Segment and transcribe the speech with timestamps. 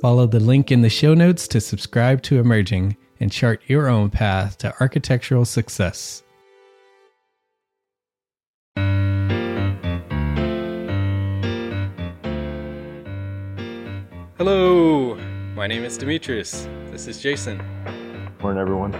[0.00, 4.10] Follow the link in the show notes to subscribe to Emerging and chart your own
[4.10, 6.22] path to architectural success.
[14.36, 15.16] Hello,
[15.56, 16.68] my name is Demetrius.
[16.92, 17.60] This is Jason.
[18.40, 18.94] Morning, everyone.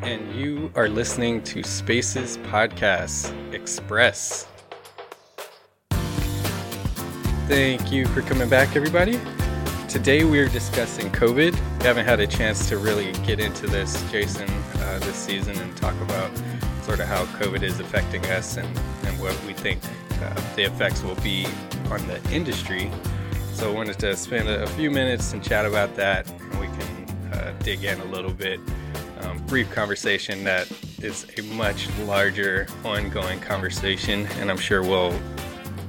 [0.00, 4.46] And you are listening to Spaces Podcast Express.
[7.46, 9.20] Thank you for coming back, everybody.
[9.90, 11.52] Today we are discussing COVID.
[11.52, 15.76] We haven't had a chance to really get into this, Jason, uh, this season and
[15.76, 16.30] talk about
[16.84, 18.68] sort of how COVID is affecting us and,
[19.04, 19.82] and what we think
[20.22, 21.44] uh, the effects will be
[21.90, 22.88] on the industry.
[23.52, 27.32] So I wanted to spend a, few minutes and chat about that, and we can
[27.32, 28.60] uh, dig in a little bit.
[29.22, 30.70] Um, brief conversation that
[31.02, 35.18] is a much larger, ongoing conversation, and I'm sure we'll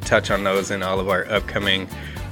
[0.06, 1.88] touch on those in all of our upcoming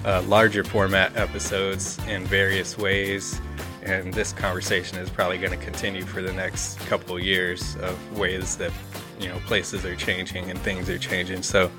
[0.05, 3.41] uh, larger format episodes in various ways.
[3.83, 8.17] And this conversation is probably going to continue for the next couple of years of
[8.17, 8.71] ways that
[9.19, 11.43] you know places are changing and things are changing.
[11.43, 11.71] So,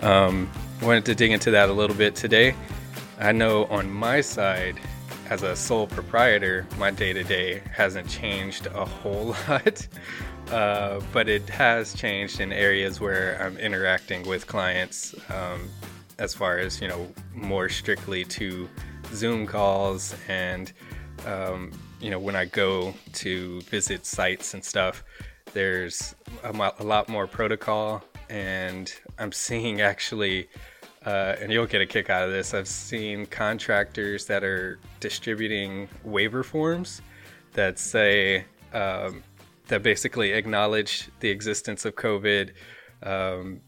[0.00, 0.50] um,
[0.82, 2.54] wanted to dig into that a little bit today.
[3.18, 4.78] I know on my side,
[5.28, 9.86] as a sole proprietor, my day to day hasn't changed a whole lot,
[10.50, 15.14] uh, but it has changed in areas where I'm interacting with clients.
[15.30, 15.68] Um,
[16.18, 18.68] as far as you know more strictly to
[19.12, 20.72] Zoom calls and
[21.26, 25.04] um, you know when I go to visit sites and stuff,
[25.52, 26.14] there's
[26.44, 26.52] a,
[26.84, 30.48] lot more protocol, and I'm seeing actually.
[31.06, 32.52] Uh, and you'll get a kick out of this.
[32.52, 37.00] I've seen contractors that are distributing waiver forms
[37.52, 39.22] that say um,
[39.68, 42.50] that basically acknowledge the existence of COVID,
[43.04, 43.60] um,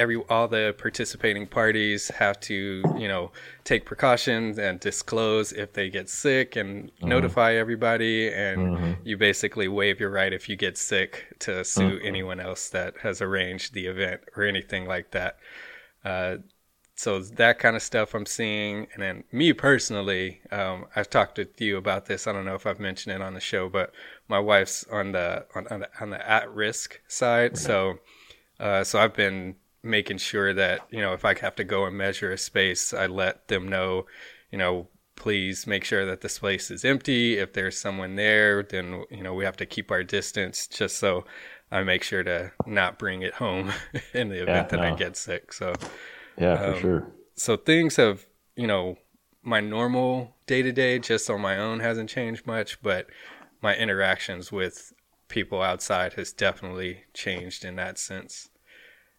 [0.00, 3.30] every all the participating parties have to you know
[3.64, 7.08] take precautions and disclose if they get sick and mm-hmm.
[7.08, 8.92] notify everybody and mm-hmm.
[9.04, 12.06] you basically waive your right if you get sick to sue mm-hmm.
[12.06, 15.36] anyone else that has arranged the event or anything like that
[16.04, 16.36] uh,
[16.94, 21.60] so that kind of stuff i'm seeing and then me personally um, i've talked with
[21.60, 23.92] you about this i don't know if i've mentioned it on the show but
[24.28, 27.98] my wife's on the on, on the, on the at-risk side so
[28.60, 31.96] uh, so I've been making sure that you know if I have to go and
[31.96, 34.06] measure a space, I let them know,
[34.50, 37.38] you know, please make sure that the space is empty.
[37.38, 41.24] If there's someone there, then you know we have to keep our distance, just so
[41.70, 43.72] I make sure to not bring it home
[44.14, 44.94] in the event yeah, that no.
[44.94, 45.52] I get sick.
[45.52, 45.74] So
[46.38, 47.12] yeah, um, for sure.
[47.36, 48.96] So things have you know
[49.42, 53.06] my normal day to day just on my own hasn't changed much, but
[53.62, 54.92] my interactions with
[55.28, 58.49] people outside has definitely changed in that sense.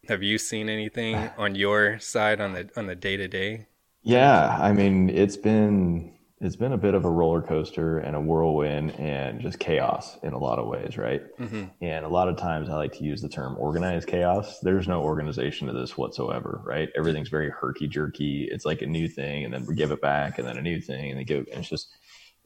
[0.08, 3.68] Have you seen anything on your side on the on the day to day?
[4.04, 8.20] Yeah, I mean, it's been it's been a bit of a roller coaster and a
[8.20, 11.22] whirlwind and just chaos in a lot of ways, right?
[11.38, 11.66] Mm-hmm.
[11.82, 14.60] And a lot of times I like to use the term organized chaos.
[14.60, 16.90] There's no organization to this whatsoever, right?
[16.98, 18.48] Everything's very herky jerky.
[18.52, 20.82] It's like a new thing and then we give it back and then a new
[20.82, 21.90] thing and they give and it's just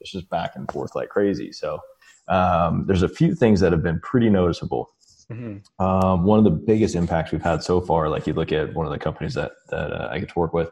[0.01, 1.53] it's just back and forth like crazy.
[1.53, 1.79] So
[2.27, 4.89] um, there's a few things that have been pretty noticeable.
[5.31, 5.83] Mm-hmm.
[5.83, 8.85] Um, one of the biggest impacts we've had so far, like you look at one
[8.85, 10.69] of the companies that that uh, I get to work with,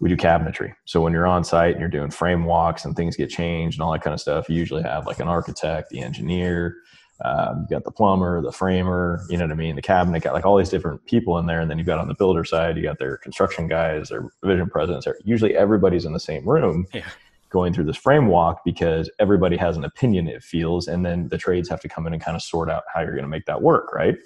[0.00, 0.74] we do cabinetry.
[0.84, 3.84] So when you're on site and you're doing frame walks and things get changed and
[3.84, 6.76] all that kind of stuff, you usually have like an architect, the engineer,
[7.24, 10.32] um, you've got the plumber, the framer, you know what I mean, the cabinet guy,
[10.32, 11.60] like all these different people in there.
[11.60, 14.68] And then you've got on the builder side, you got their construction guys, their vision
[14.68, 15.06] presidents.
[15.24, 16.86] Usually everybody's in the same room.
[16.92, 17.04] Yeah.
[17.52, 21.36] Going through this frame walk because everybody has an opinion, it feels, and then the
[21.36, 23.44] trades have to come in and kind of sort out how you're going to make
[23.44, 24.16] that work, right?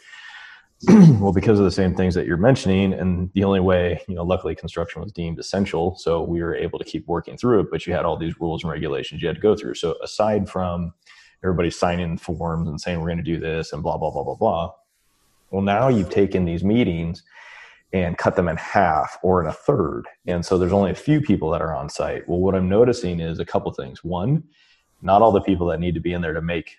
[0.88, 4.22] well, because of the same things that you're mentioning, and the only way, you know,
[4.22, 7.70] luckily construction was deemed essential, so we were able to keep working through it.
[7.70, 9.74] But you had all these rules and regulations you had to go through.
[9.74, 10.92] So aside from
[11.42, 14.34] everybody signing forms and saying we're going to do this and blah blah blah blah
[14.34, 14.72] blah,
[15.50, 17.22] well, now you've taken these meetings
[17.92, 21.20] and cut them in half or in a third, and so there's only a few
[21.20, 22.28] people that are on site.
[22.28, 24.02] Well, what I'm noticing is a couple things.
[24.04, 24.42] One,
[25.02, 26.76] not all the people that need to be in there to make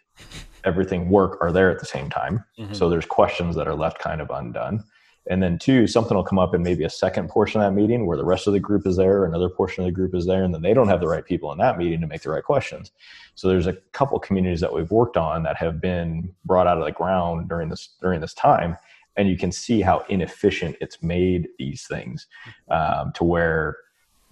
[0.64, 2.44] everything work are there at the same time.
[2.60, 2.76] Mhm.
[2.76, 4.84] So there's questions that are left kind of undone.
[5.30, 8.06] And then two, something will come up in maybe a second portion of that meeting
[8.06, 10.44] where the rest of the group is there, another portion of the group is there,
[10.44, 12.44] and then they don't have the right people in that meeting to make the right
[12.44, 12.92] questions.
[13.36, 16.86] So there's a couple communities that we've worked on that have been brought out of
[16.86, 18.78] the ground during this during this time,
[19.18, 22.28] and you can see how inefficient it's made these things
[22.70, 23.78] um, to where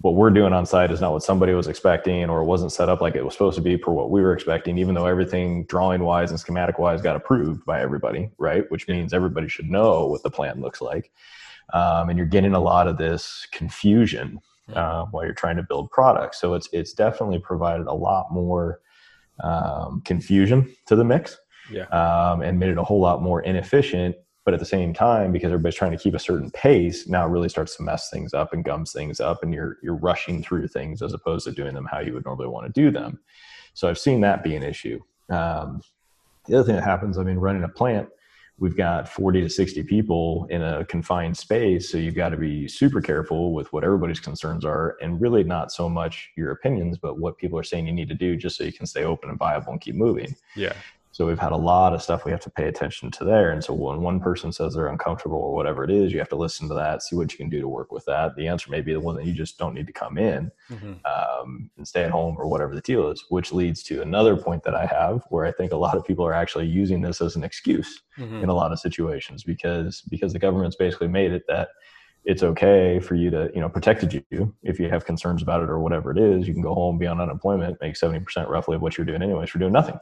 [0.02, 2.88] what we're doing on site is not what somebody was expecting or it wasn't set
[2.88, 5.64] up like it was supposed to be for what we were expecting even though everything
[5.64, 8.70] drawing wise and schematic wise got approved by everybody right?
[8.70, 11.10] Which means everybody should know what the plan looks like.
[11.72, 14.38] Um, and you're getting a lot of this confusion
[14.74, 16.40] uh, while you're trying to build products.
[16.40, 18.80] So it's it's definitely provided a lot more
[19.42, 21.38] um, confusion to the mix
[21.70, 21.84] Yeah.
[21.86, 24.14] um, and made it a whole lot more inefficient
[24.46, 27.30] but at the same time because everybody's trying to keep a certain pace now it
[27.30, 30.66] really starts to mess things up and gums things up and you're you're rushing through
[30.66, 33.18] things as opposed to doing them how you would normally want to do them.
[33.74, 35.00] So i've seen that be an issue.
[35.28, 35.82] Um,
[36.46, 38.08] the other thing that happens i mean running a plant
[38.58, 42.68] we've got 40 to 60 people in a confined space so you've got to be
[42.68, 47.18] super careful with what everybody's concerns are and really not so much your opinions but
[47.18, 49.38] what people are saying you need to do just so you can stay open and
[49.38, 50.34] viable and keep moving.
[50.54, 50.72] Yeah.
[51.16, 53.50] So we've had a lot of stuff we have to pay attention to there.
[53.50, 56.36] And so when one person says they're uncomfortable or whatever it is, you have to
[56.36, 58.36] listen to that, see what you can do to work with that.
[58.36, 61.00] The answer may be the one that you just don't need to come in Mhm.
[61.06, 64.62] um, and stay at home or whatever the deal is, which leads to another point
[64.64, 67.34] that I have where I think a lot of people are actually using this as
[67.34, 68.42] an excuse Mhm.
[68.42, 71.70] in a lot of situations because because the government's basically made it that
[72.26, 75.70] it's okay for you to you know protected you if you have concerns about it
[75.70, 78.82] or whatever it is you can go home be on unemployment make 70% roughly of
[78.82, 79.96] what you're doing anyways for doing nothing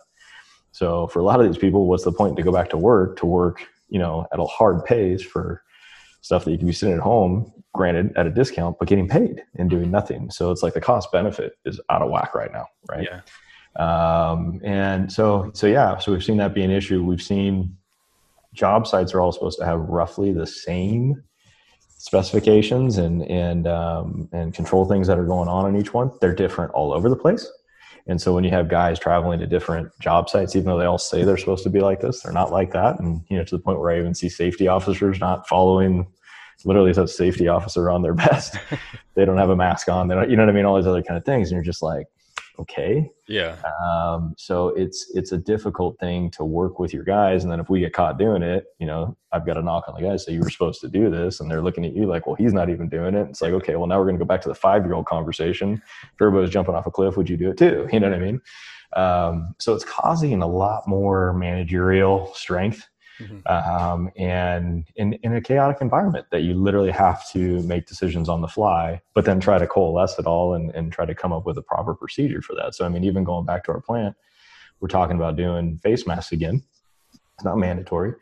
[0.75, 3.17] so for a lot of these people what's the point to go back to work
[3.17, 5.63] to work you know at a hard pace for
[6.21, 9.43] stuff that you can be sitting at home granted at a discount but getting paid
[9.57, 10.31] and doing nothing?
[10.31, 13.09] So it's like the cost benefit is out of whack right now right?
[13.09, 14.31] Yeah.
[14.31, 17.05] um, and so so yeah so we've seen that be an issue.
[17.05, 17.77] We've seen
[18.53, 21.23] job sites are all supposed to have roughly the same
[21.99, 26.11] specifications and and um, and control things that are going on in each one.
[26.21, 27.49] They're different all over the place
[28.07, 30.99] and so when you have guys traveling to different job sites even though they all
[30.99, 32.99] say they're supposed to be like this they're not like that.
[33.01, 36.07] And you know to the point where i even see safety officers not following
[36.65, 38.57] literally it says safety officer on their vest.
[39.15, 40.09] They don't have a mask on.
[40.09, 40.65] They don't you know what i mean?
[40.65, 41.51] All these other kind of things.
[41.51, 42.07] And you're just like
[42.59, 43.57] okay Yeah.
[43.85, 47.69] um, so it's it's a difficult thing to work with your guys, and then if
[47.69, 50.25] we get caught doing it, you know, I've got to knock on the guys.
[50.25, 52.53] So you were supposed to do this, and they're looking at you like, well, he's
[52.53, 53.29] not even doing it.
[53.31, 55.07] It's like, okay, well, now we're going to go back to the five year old
[55.07, 55.83] conversation.
[56.03, 57.89] If everybody's jumping off a cliff, would you do it too?
[57.93, 58.41] You know what I mean?
[58.95, 62.87] Um, so it's causing a lot more managerial strength.
[63.21, 63.47] Mhm.
[63.51, 68.41] Um, and in, in a chaotic environment that you literally have to make decisions on
[68.41, 71.47] the fly, but then try to coalesce it all and, and try to come up
[71.47, 72.75] with a proper procedure for that.
[72.75, 74.17] So, I mean, even going back to our plant,
[74.81, 76.63] we're talking about doing face masks again.
[77.13, 78.15] It's not mandatory.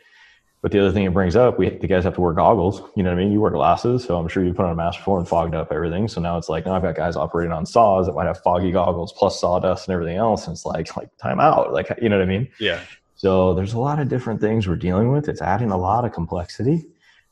[0.62, 2.82] But the other thing it brings up, we the guys have to wear goggles.
[2.94, 3.32] You know what I mean?
[3.32, 5.72] You wear glasses, so I'm sure you put on a mask before and fogged up
[5.72, 6.06] everything.
[6.06, 8.70] So now it's like now I've got guys operating on saws that might have foggy
[8.70, 10.46] goggles plus sawdust and everything else.
[10.46, 11.72] And it's like like time out.
[11.72, 12.48] Like you know what I mean?
[12.60, 12.80] Yeah.
[13.22, 15.28] So there's a lot of different things we're dealing with.
[15.28, 16.84] It's adding a lot of complexity,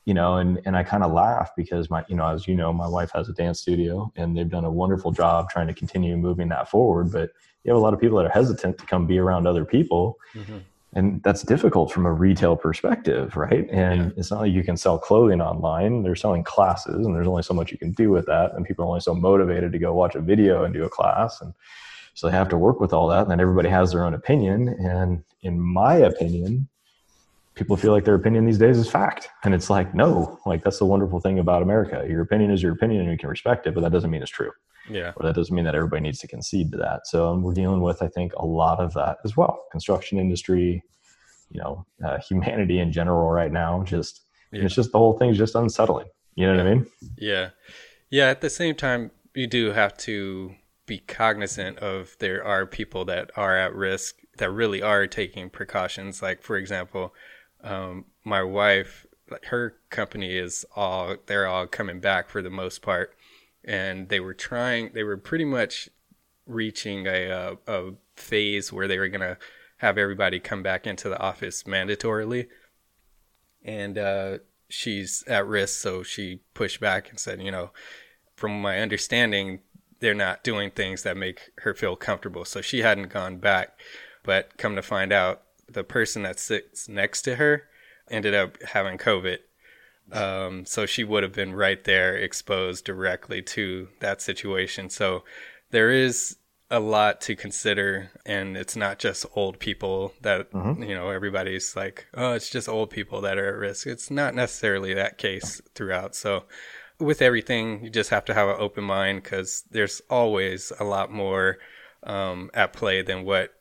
[0.05, 2.71] you know, and, and I kind of laugh because my, you know, as you know,
[2.71, 6.15] my wife has a dance studio and they've done a wonderful job trying to continue
[6.15, 7.11] moving that forward.
[7.11, 7.31] But
[7.65, 10.17] you have a lot of people that are hesitant to come be around other people.
[10.33, 10.61] Mhm.
[10.93, 14.09] and that's difficult from a retail perspective right and Yeah.
[14.17, 17.53] it's not like you can sell clothing online they're selling classes and there's only so
[17.53, 20.15] much you can do with that and people are only so motivated to go watch
[20.15, 21.53] a video and do a class and
[22.21, 24.67] so they have to work with all that and then everybody has their own opinion
[24.69, 26.67] and in my opinion
[27.55, 30.77] people feel like their opinion these days is fact and it's like no like that's
[30.77, 33.73] the wonderful thing about america your opinion is your opinion and you can respect it
[33.73, 34.51] but that doesn't mean it's true
[34.89, 35.13] Yeah.
[35.15, 36.99] or that doesn't mean that everybody needs to concede to that.
[37.11, 39.53] So we're dealing with, I think, a lot of that as well.
[39.71, 40.83] Construction industry,
[41.53, 43.83] you know, uh, humanity in general right now.
[43.83, 44.63] Just Yeah.
[44.65, 46.07] it's just the whole thing's just unsettling.
[46.35, 46.85] You know what I mean?
[47.15, 47.49] Yeah.
[48.09, 48.27] Yeah.
[48.35, 49.11] At the same time,
[49.41, 50.55] you do have to
[50.91, 56.21] be cognizant of there are people that are at risk that really are taking precautions.
[56.21, 57.13] Like, for example,
[57.63, 59.05] um, my wife,
[59.45, 63.15] her company is all, they're all coming back for the most part.
[63.63, 65.87] And they were trying, they were pretty much
[66.45, 69.37] reaching a, a, a phase where they were to
[69.77, 72.47] have everybody come back into the office mandatorily
[73.63, 77.71] and uh, she's at risk, so she pushed back and said, you know,
[78.35, 79.59] from my understanding,
[80.01, 82.43] they're not doing things that make her feel comfortable.
[82.43, 83.79] So she hadn't gone back,
[84.23, 87.63] but come to find out, the person that sits next to her
[88.09, 89.37] ended up having COVID.
[90.11, 94.89] Um, so she would have been right there exposed directly to that situation.
[94.89, 95.23] So
[95.69, 96.35] there is
[96.69, 102.07] a lot to consider and it's not just old people that you know everybody's like
[102.13, 106.15] oh it's just old people that are at risk it's not necessarily that case throughout
[106.15, 106.45] so
[107.01, 111.11] with everything you just have to have an open mind because there's always a lot
[111.11, 111.57] more
[112.03, 113.53] um, at play than what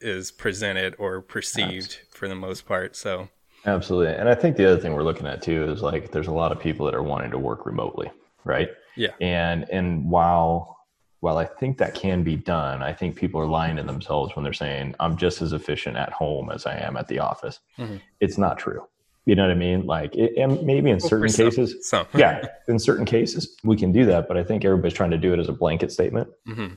[0.00, 3.28] is presented or perceived for the most part so
[3.66, 4.14] Absolutely.
[4.14, 6.52] And I think the other thing we're looking at too is like there's a lot
[6.52, 8.10] of people that are wanting to work remotely,
[8.44, 8.70] right?
[8.94, 9.10] Yeah.
[9.20, 10.78] And and while
[11.20, 14.44] while I think that can be done, I think people are lying to themselves when
[14.44, 17.58] they're saying I'm just as efficient at home as I am at the office.
[17.78, 18.00] Mhm.
[18.20, 18.86] It's not true.
[19.26, 19.86] You know what I mean?
[19.86, 22.06] Like, it, and maybe in certain some- cases, some.
[22.14, 25.32] yeah, in certain cases we can do that, but I think everybody's trying to do
[25.34, 26.28] it as a blanket statement.
[26.48, 26.76] Mhm.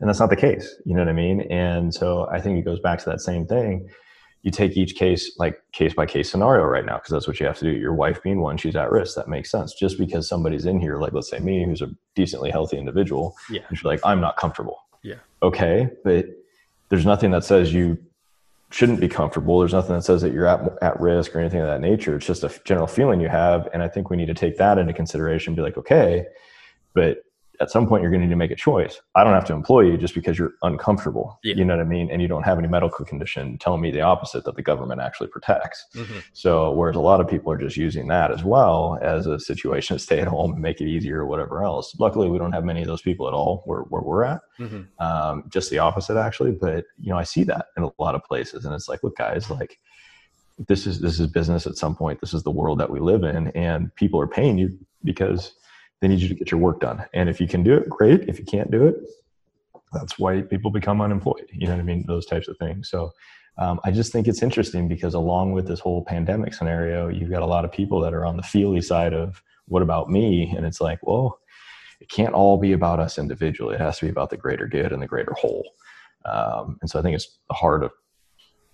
[0.00, 1.40] and that's not the case you know what i mean?
[1.52, 3.88] And so i think it goes back to that same thing.
[4.42, 7.46] You take each case like case by case scenario right now because that's what you
[7.46, 7.70] have to do.
[7.70, 9.14] Your wife being one she's at risk.
[9.16, 9.72] That makes sense.
[9.72, 13.62] Just because somebody's in here like let's say me who's a decently healthy individual yeah.
[13.68, 14.78] and she's like i'm not comfortable.
[15.02, 15.20] Yeah.
[15.42, 16.26] okay but
[16.88, 17.98] there's nothing that says you
[18.74, 19.60] shouldn't be comfortable.
[19.60, 22.16] There's nothing that says that you're at, at risk or anything of that nature.
[22.16, 23.68] It's just a general feeling you have.
[23.72, 26.26] And i think we need to take that into consideration be like okay
[26.94, 27.18] but
[27.60, 29.00] at some point you're going to need to make a choice.
[29.14, 31.54] I don't have to employ you just because you're uncomfortable Yeah.
[31.56, 32.10] you know what i mean?
[32.10, 35.28] And you don't have any medical condition telling me the opposite that the government actually
[35.28, 35.84] protects.
[35.94, 36.22] Mhm.
[36.32, 39.96] so whereas a lot of people are just using that as well as a situation
[39.98, 41.94] to stay at home and make it easier or whatever else.
[41.98, 44.40] Luckily we don't have many of those people at all where, where we're at.
[44.58, 44.86] Mhm.
[45.00, 46.52] um, just the opposite actually.
[46.52, 49.16] But you know i see that in a lot of places and it's like look
[49.16, 49.78] guys like
[50.68, 52.20] this is this is business at some point.
[52.20, 55.52] This is the world that we live in and people are paying you because
[56.00, 57.04] they need you to get your work done.
[57.14, 58.28] And if you can do it great.
[58.28, 58.96] If you can't do it
[59.94, 61.48] that's why people become unemployed.
[61.52, 62.04] You know what i mean?
[62.06, 62.90] Those types of things.
[62.90, 63.12] So
[63.56, 67.42] um, i just think it's interesting because along with this whole pandemic scenario you've got
[67.42, 70.52] a lot of people that are on the feely side of what about me?
[70.56, 71.38] And it's like well
[72.00, 73.76] it can't all be about us individually.
[73.76, 75.64] It has to be about the greater good and the greater whole.
[76.26, 77.92] Um, and so i think it's the hard of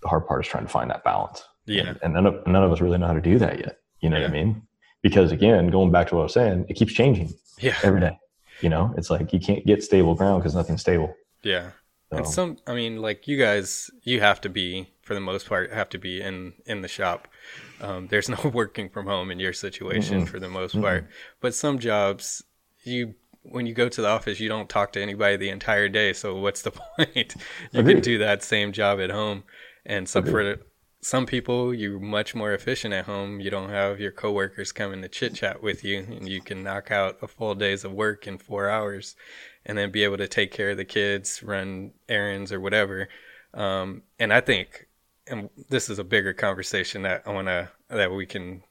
[0.02, 1.44] the hard part is trying to find that balance.
[1.66, 1.88] Yeah.
[1.88, 3.76] And, and none, of, none of us really know how to do that yet.
[4.00, 4.62] You know what i mean
[5.02, 8.18] because again going back to what i was saying it keeps changing yeah every day
[8.60, 11.70] you know it's like you can't get stable ground because nothing's stable yeah
[12.12, 15.72] And some, I mean, like you guys, you have to be, for the most part,
[15.72, 17.28] have to be in in the shop.
[17.80, 20.26] Um, there's no working from home in your situation Mm-mm.
[20.26, 20.80] for the most Mm-mm.
[20.80, 21.08] part.
[21.40, 22.42] But some jobs,
[22.82, 26.12] you when you go to the office, you don't talk to anybody the entire day.
[26.12, 27.36] So what's the point?
[27.72, 29.44] you can do that same job at home,
[29.86, 30.56] and so for
[31.02, 33.40] some people, you're much more efficient at home.
[33.40, 36.90] You don't have your coworkers coming to chit chat with you, and you can knock
[36.90, 39.16] out a full days of work in four hours,
[39.64, 43.08] and then be able to take care of the kids, run errands or whatever.
[43.54, 44.88] Um, and I think,
[45.26, 48.62] and this is a bigger conversation that I want to that we can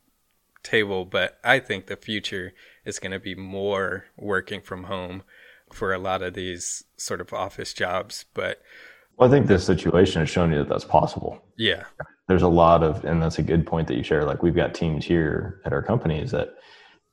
[0.62, 2.54] table, but I think the future
[2.86, 5.24] is going to be more working from home
[5.74, 8.26] for a lot of these sort of office jobs.
[8.34, 8.62] But
[9.18, 11.84] well i think this situation has shown you that that's possible yeah,
[12.30, 14.74] there's a lot of and that's a good point that you share like we've got
[14.76, 16.50] teams here at our companies that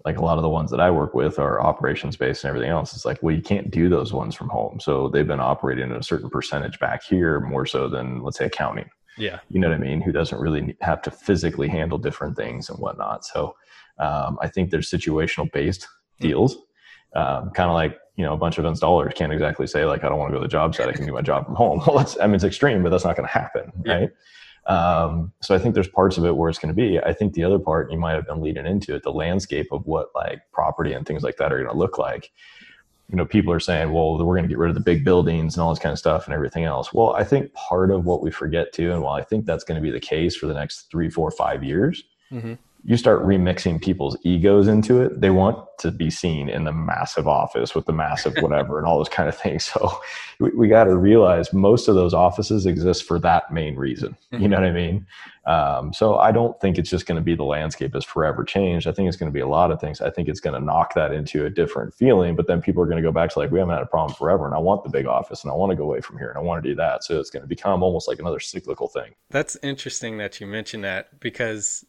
[0.04, 2.70] like a lot of the ones that i work with are operations based and everything
[2.70, 2.94] else.
[2.94, 4.78] It's like well you can't do those ones from home.
[4.78, 8.44] So they've been operating at a certain percentage back here more so than let's say
[8.44, 8.88] accounting.
[9.18, 10.02] Yeah, you know what i mean?
[10.02, 13.24] Who doesn't really have to physically handle different things and whatnot.
[13.24, 13.56] So
[13.98, 15.88] um, i think there's situational based
[16.20, 16.58] deals.
[17.16, 20.08] Um, kind of like you know a bunch of installers can't exactly say like i
[20.10, 20.88] don't want to go to the job site.
[20.88, 21.82] I can do my job from home.
[21.86, 24.06] Well that's i mean it's extreme but that's not going to happen Yeah.
[24.66, 26.98] Um, so I think there's parts of it where it's going to be.
[26.98, 29.86] I think the other part you might have been leading into it, the landscape of
[29.86, 32.32] what like property and things like that are going to look like.
[33.08, 35.54] You know, people are saying, well, we're going to get rid of the big buildings
[35.54, 36.92] and all this kind of stuff and everything else.
[36.92, 39.76] Well, I think part of what we forget too, and while I think that's going
[39.76, 42.54] to be the case for the next three, four, five years, mm-hmm
[42.88, 45.20] you start remixing people's egos into it.
[45.20, 48.98] They want to be seen in the massive office with the massive whatever and all
[48.98, 49.64] those kind of things.
[49.64, 50.00] So
[50.38, 54.16] we, we got to realize most of those offices exist for that main reason.
[54.30, 55.04] You know what I mean?
[55.46, 58.86] Um, so I don't think it's just going to be the landscape is forever changed.
[58.86, 60.00] I think it's going to be a lot of things.
[60.00, 62.86] I think it's going to knock that into a different feeling, but then people are
[62.86, 64.84] going to go back to like, we haven't had a problem forever and I want
[64.84, 66.68] the big office and I want to go away from here and I want to
[66.68, 67.02] do that.
[67.02, 69.14] So it's going to become almost like another cyclical thing.
[69.30, 71.84] That's interesting that you mentioned that because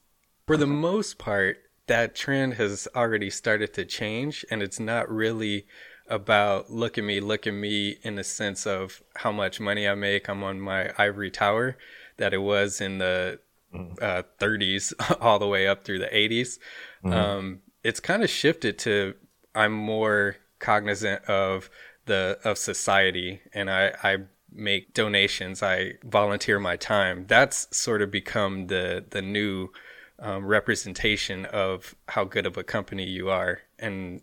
[0.47, 5.67] for the most part, that trend has already started to change, and it's not really
[6.09, 9.93] about look at me, look at me in the sense of how much money I
[9.95, 10.29] make.
[10.29, 11.77] I'm on my ivory tower
[12.15, 13.39] that it was in the
[13.73, 14.01] mm.
[14.01, 16.59] uh, 30s all the way up through the 80s.
[17.03, 17.13] Mm-hmm.
[17.13, 19.15] Um, it's kind of shifted to
[19.53, 21.69] I'm more cognizant of
[22.05, 24.17] the of society, and I, I
[24.51, 25.61] make donations.
[25.61, 27.25] I volunteer my time.
[27.27, 29.69] That's sort of become the the new
[30.19, 33.61] um, representation of how good of a company you are.
[33.79, 34.21] And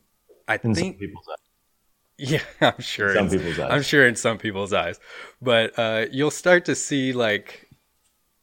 [0.48, 1.00] I in think
[2.18, 3.16] Yeah, I'm sure.
[3.16, 3.70] In some people's eyes.
[3.70, 5.00] I'm sure in some people's eyes,
[5.40, 7.68] but uh, you'll start to see like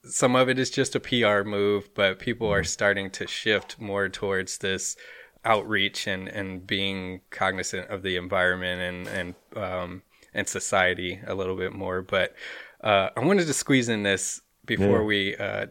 [0.04, 2.62] some of it is just a PR move, but people mm-hmm.
[2.62, 4.96] are starting to shift more towards this
[5.44, 10.02] outreach and and being cognizant of the environment and and um,
[10.34, 12.02] and society a little bit more.
[12.02, 12.36] But
[12.84, 15.04] uh, I wanted to squeeze in this before yeah.
[15.04, 15.66] we uh,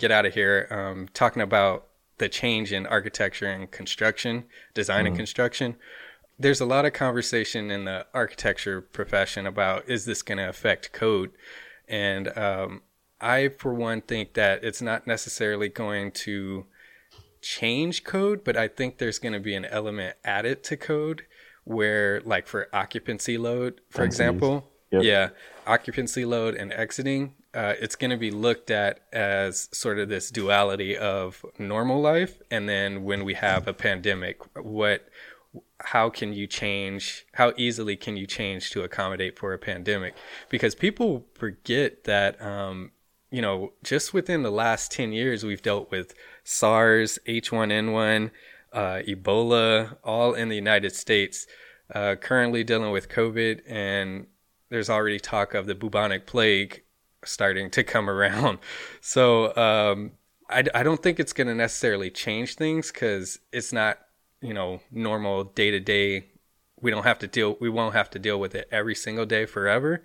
[0.00, 1.86] get out of here um, talking about
[2.18, 5.08] the change in architecture and construction, design mm.
[5.08, 5.76] and construction.
[6.38, 10.92] There's a lot of conversation in the architecture profession about is this going to affect
[10.92, 11.32] code?
[11.86, 12.82] And um,
[13.20, 16.66] I, for one, think that it's not necessarily going to
[17.42, 21.22] change code, but I think there's going to be an element added to code
[21.64, 25.02] where, like for occupancy load, for example, yep.
[25.02, 25.28] yeah,
[25.66, 30.30] occupancy load and exiting, uh, it's going to be looked at as sort of this
[30.30, 35.08] duality of normal life and then when we have a pandemic what
[35.80, 40.14] how can you change how easily can you change to accommodate for a pandemic?
[40.48, 42.92] Because people forget that um,
[43.30, 48.30] you know just within the last 10 years we've dealt with sars h1n1
[48.72, 51.46] uh, ebola all in the united states
[51.94, 54.26] uh, currently dealing with covid and
[54.68, 56.82] there's already talk of the bubonic plague
[57.24, 58.58] starting to come around.
[59.02, 60.12] So um,
[60.48, 63.98] I, I don't think it's going to necessarily change things because it's not
[64.42, 66.26] you know normal day to day.
[66.80, 67.56] We don't have to deal.
[67.60, 70.02] We won't have to deal with it every single day forever.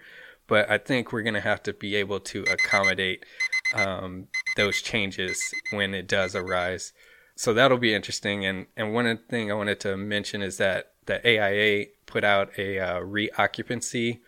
[0.47, 3.25] But I think we're going to have to be able to accommodate
[3.73, 6.93] um, those changes when it does arise.
[7.35, 8.45] So that'll be interesting.
[8.45, 12.79] And and one thing I wanted to mention is that the AIA put out a
[12.79, 14.19] uh, reoccupancy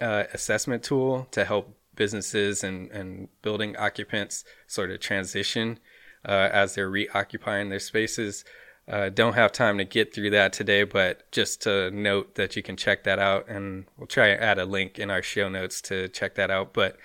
[0.00, 5.78] uh, assessment tool to help businesses and, and building occupants sort of transition
[6.26, 8.44] uh, as they're reoccupying their spaces.
[8.86, 12.62] Uh, don't have time to get through that today, but just to note that you
[12.62, 15.80] can check that out, and we'll try and add a link in our show notes
[15.80, 16.74] to check that out.
[16.74, 16.98] But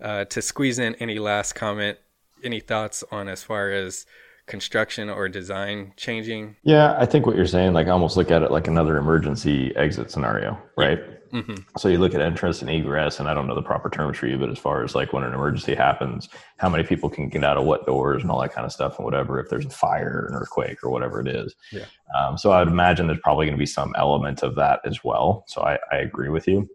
[0.00, 1.98] uh, to squeeze in any last comment,
[2.44, 4.04] any thoughts on as far as
[4.52, 6.54] construction or design changing?
[6.62, 10.10] Yeah, I think what you're saying, like almost look at it like another emergency exit
[10.10, 11.00] scenario, right?
[11.32, 11.54] Mm-hmm.
[11.78, 14.26] So you look at entrance and egress, and I don't know the proper terms for
[14.26, 17.42] you, but as far as like when an emergency happens, how many people can get
[17.42, 19.70] out of what doors and all that kind of stuff, and whatever, if there's a
[19.70, 21.54] fire, an earthquake, or whatever it is.
[21.72, 21.86] Yeah.
[22.14, 25.02] Um, so I would imagine there's probably going to be some element of that as
[25.02, 25.44] well.
[25.48, 26.68] So I, I agree with you.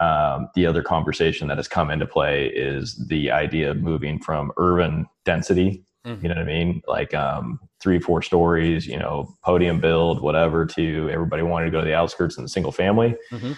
[0.00, 4.50] Um, the other conversation that has come into play is the idea of moving from
[4.56, 6.22] urban density Mm-hmm.
[6.24, 6.82] You know what I mean?
[6.86, 11.80] Like um, three, four stories, you know, podium build, whatever, to everybody wanted to go
[11.80, 13.14] to the outskirts and the single family.
[13.30, 13.52] Mm-hmm.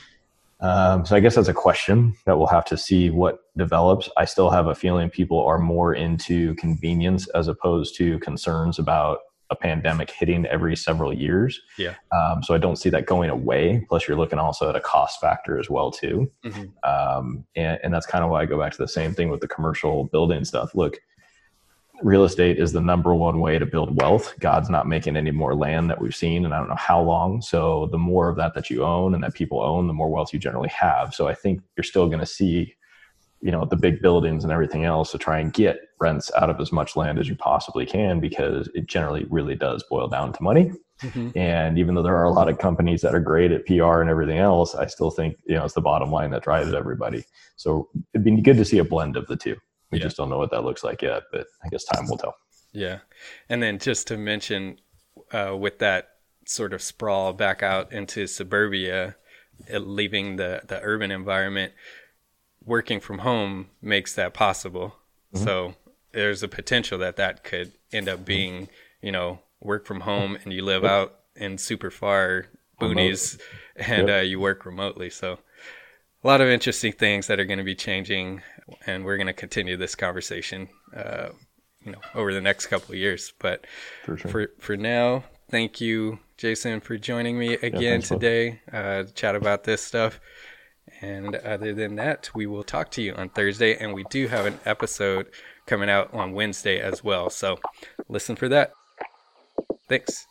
[0.63, 4.11] Um, so I guess that's a question that we'll have to see what develops.
[4.17, 9.21] I still have a feeling people are more into convenience as opposed to concerns about
[9.51, 11.61] a pandemic hitting every several years.
[11.77, 11.95] Yeah.
[12.13, 13.85] Um, so I don't see that going away.
[13.89, 16.31] Plus, you're looking also at a cost factor as well too.
[16.45, 16.89] Mm-hmm.
[16.89, 19.41] Um, and, and that's kind of why I go back to the same thing with
[19.41, 20.75] the commercial building stuff.
[20.75, 20.99] Look,
[22.03, 24.35] real estate is the number one way to build wealth.
[24.41, 27.43] God's not making any more land that we've seen, and I don't know how long.
[27.43, 30.33] So the more of that that you own and that people own, the more wealth
[30.33, 31.15] you generally have.
[31.15, 32.75] So I think you're still going to see,
[33.41, 36.61] you know, the big buildings and everything else to try and get rents out of
[36.61, 40.43] as much land as you possibly can because it generally really does boil down to
[40.43, 40.73] money.
[41.03, 41.39] Mm-hmm.
[41.39, 44.11] And even though there are a lot of companies that are great at PR and
[44.11, 47.25] everything else, I still think you know it's the bottom line that drives everybody.
[47.57, 49.57] So it'd be good to see a blend of the two.
[49.91, 50.05] We Yeah.
[50.05, 52.37] just don't know what that looks like yet, but I guess time will tell.
[52.73, 53.01] Yeah.
[53.49, 54.81] And then just to mention,
[55.33, 56.11] uh, with that
[56.47, 59.17] sort of sprawl back out into suburbia,
[59.73, 61.73] uh, leaving the, the urban environment,
[62.65, 64.97] working from home makes that possible.
[65.33, 65.75] So
[66.13, 68.69] there's a potential that that could end up being,
[69.01, 72.47] you know, work from home and you live out in super far
[72.81, 73.39] boonies
[73.77, 74.19] and Yep.
[74.19, 75.09] uh, you work remotely.
[75.09, 75.39] So
[76.25, 78.43] a lot of interesting things that are going to be changing,
[78.87, 81.31] and we're going to continue this conversation, uh,
[81.85, 83.33] you know, over the next couple of years.
[83.39, 83.67] But
[84.05, 84.31] For sure.
[84.31, 89.35] for for now, thank you, Jason, for joining me again thanks, today uh, to chat
[89.35, 90.21] about this stuff.
[91.03, 94.45] And other than that, we will talk to you on Thursday, and we do have
[94.45, 95.27] an episode
[95.67, 97.31] coming out on Wednesday as well.
[97.31, 97.59] So
[98.09, 98.73] listen for that.
[99.89, 100.27] Thanks.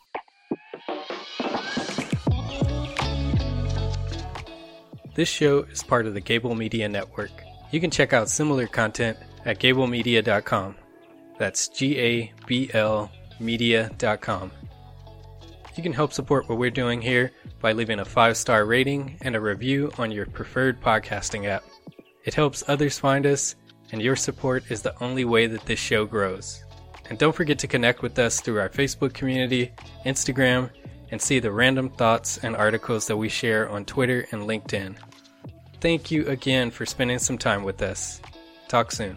[5.14, 7.30] This show is part of the Gabl Media Network.
[7.70, 10.74] You can check out similar content at gablmedia.com.
[11.38, 14.52] That's G A B L media.com.
[15.76, 19.36] You can help support what we're doing here by leaving a five star rating and
[19.36, 21.64] a review on your preferred podcasting app.
[22.24, 23.54] It helps others find us,
[23.92, 26.62] and your support is the only way that this show grows.
[27.08, 29.72] And don't forget to connect with us through our Facebook community,
[30.04, 30.70] Instagram,
[31.10, 34.96] and see the random thoughts and articles that we share on Twitter and LinkedIn.
[35.80, 38.20] Thank you again for spending some time with us.
[38.68, 39.16] Talk soon.